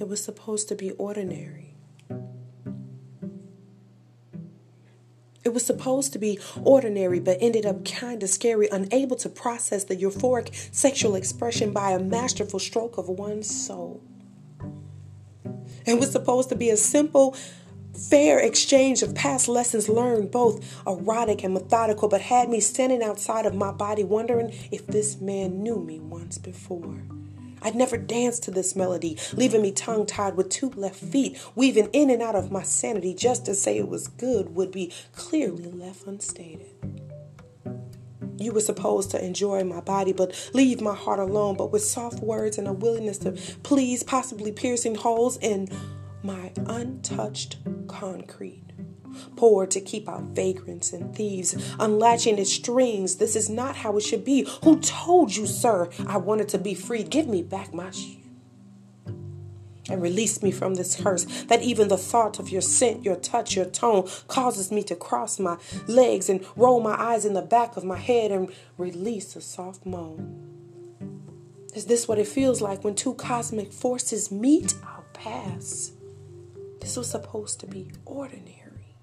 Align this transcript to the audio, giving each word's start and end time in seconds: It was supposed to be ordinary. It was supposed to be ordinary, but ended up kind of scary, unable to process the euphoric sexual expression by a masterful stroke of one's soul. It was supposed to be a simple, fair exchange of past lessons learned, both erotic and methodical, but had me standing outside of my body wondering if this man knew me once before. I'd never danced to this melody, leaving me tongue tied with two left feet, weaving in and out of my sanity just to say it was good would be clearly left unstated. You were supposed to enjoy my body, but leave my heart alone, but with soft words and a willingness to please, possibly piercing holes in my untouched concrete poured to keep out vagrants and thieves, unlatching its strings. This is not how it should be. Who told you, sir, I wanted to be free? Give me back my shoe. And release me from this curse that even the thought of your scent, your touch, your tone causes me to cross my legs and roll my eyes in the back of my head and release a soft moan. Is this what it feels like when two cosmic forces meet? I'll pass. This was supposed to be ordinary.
It 0.00 0.08
was 0.08 0.24
supposed 0.24 0.66
to 0.68 0.74
be 0.74 0.92
ordinary. 0.92 1.74
It 5.44 5.52
was 5.52 5.66
supposed 5.66 6.14
to 6.14 6.18
be 6.18 6.38
ordinary, 6.62 7.20
but 7.20 7.36
ended 7.38 7.66
up 7.66 7.84
kind 7.84 8.22
of 8.22 8.30
scary, 8.30 8.66
unable 8.72 9.16
to 9.16 9.28
process 9.28 9.84
the 9.84 9.96
euphoric 9.96 10.54
sexual 10.74 11.14
expression 11.16 11.72
by 11.74 11.90
a 11.90 11.98
masterful 11.98 12.58
stroke 12.58 12.96
of 12.96 13.10
one's 13.10 13.54
soul. 13.54 14.02
It 15.84 16.00
was 16.00 16.12
supposed 16.12 16.48
to 16.48 16.56
be 16.56 16.70
a 16.70 16.78
simple, 16.78 17.36
fair 18.08 18.38
exchange 18.38 19.02
of 19.02 19.14
past 19.14 19.48
lessons 19.48 19.86
learned, 19.86 20.30
both 20.30 20.82
erotic 20.86 21.44
and 21.44 21.52
methodical, 21.52 22.08
but 22.08 22.22
had 22.22 22.48
me 22.48 22.60
standing 22.60 23.02
outside 23.02 23.44
of 23.44 23.54
my 23.54 23.70
body 23.70 24.04
wondering 24.04 24.54
if 24.70 24.86
this 24.86 25.20
man 25.20 25.62
knew 25.62 25.78
me 25.78 26.00
once 26.00 26.38
before. 26.38 27.02
I'd 27.62 27.74
never 27.74 27.96
danced 27.96 28.42
to 28.44 28.50
this 28.50 28.74
melody, 28.74 29.18
leaving 29.34 29.62
me 29.62 29.72
tongue 29.72 30.06
tied 30.06 30.36
with 30.36 30.48
two 30.48 30.70
left 30.70 30.96
feet, 30.96 31.40
weaving 31.54 31.90
in 31.92 32.10
and 32.10 32.22
out 32.22 32.34
of 32.34 32.50
my 32.50 32.62
sanity 32.62 33.14
just 33.14 33.44
to 33.46 33.54
say 33.54 33.76
it 33.78 33.88
was 33.88 34.08
good 34.08 34.54
would 34.54 34.70
be 34.70 34.92
clearly 35.12 35.70
left 35.70 36.06
unstated. 36.06 36.74
You 38.38 38.52
were 38.52 38.60
supposed 38.60 39.10
to 39.10 39.22
enjoy 39.22 39.64
my 39.64 39.80
body, 39.80 40.14
but 40.14 40.50
leave 40.54 40.80
my 40.80 40.94
heart 40.94 41.18
alone, 41.18 41.56
but 41.56 41.70
with 41.70 41.84
soft 41.84 42.20
words 42.20 42.56
and 42.56 42.66
a 42.66 42.72
willingness 42.72 43.18
to 43.18 43.32
please, 43.62 44.02
possibly 44.02 44.50
piercing 44.50 44.94
holes 44.94 45.36
in 45.38 45.68
my 46.22 46.52
untouched 46.56 47.58
concrete 47.88 48.64
poured 49.36 49.70
to 49.72 49.80
keep 49.80 50.08
out 50.08 50.22
vagrants 50.22 50.92
and 50.92 51.14
thieves, 51.14 51.56
unlatching 51.78 52.38
its 52.38 52.52
strings. 52.52 53.16
This 53.16 53.36
is 53.36 53.48
not 53.48 53.76
how 53.76 53.96
it 53.96 54.02
should 54.02 54.24
be. 54.24 54.46
Who 54.62 54.80
told 54.80 55.34
you, 55.34 55.46
sir, 55.46 55.90
I 56.06 56.16
wanted 56.18 56.48
to 56.50 56.58
be 56.58 56.74
free? 56.74 57.02
Give 57.02 57.26
me 57.26 57.42
back 57.42 57.74
my 57.74 57.90
shoe. 57.90 58.16
And 59.88 60.00
release 60.00 60.40
me 60.40 60.52
from 60.52 60.74
this 60.74 60.94
curse 60.94 61.24
that 61.44 61.62
even 61.62 61.88
the 61.88 61.98
thought 61.98 62.38
of 62.38 62.48
your 62.48 62.60
scent, 62.60 63.04
your 63.04 63.16
touch, 63.16 63.56
your 63.56 63.64
tone 63.64 64.08
causes 64.28 64.70
me 64.70 64.84
to 64.84 64.94
cross 64.94 65.40
my 65.40 65.56
legs 65.88 66.28
and 66.28 66.46
roll 66.54 66.80
my 66.80 66.94
eyes 66.94 67.24
in 67.24 67.34
the 67.34 67.42
back 67.42 67.76
of 67.76 67.82
my 67.82 67.96
head 67.96 68.30
and 68.30 68.52
release 68.78 69.34
a 69.34 69.40
soft 69.40 69.84
moan. 69.84 70.46
Is 71.74 71.86
this 71.86 72.06
what 72.06 72.18
it 72.18 72.28
feels 72.28 72.60
like 72.60 72.84
when 72.84 72.94
two 72.94 73.14
cosmic 73.14 73.72
forces 73.72 74.30
meet? 74.30 74.74
I'll 74.84 75.04
pass. 75.12 75.92
This 76.80 76.96
was 76.96 77.10
supposed 77.10 77.60
to 77.60 77.66
be 77.66 77.90
ordinary. 78.06 78.96